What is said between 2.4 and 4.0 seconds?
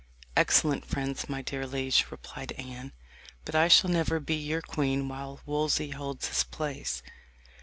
Anne; "but I shall